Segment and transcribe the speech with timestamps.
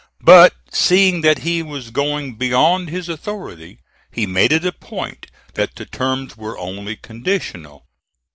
[0.23, 5.75] But seeing that he was going beyond his authority, he made it a point that
[5.75, 7.85] the terms were only conditional.